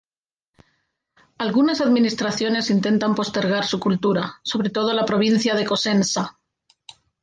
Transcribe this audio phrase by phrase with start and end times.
[1.37, 6.39] Algunas administraciones intentan postergar su cultura, sobre todo la provincia de Cosenza.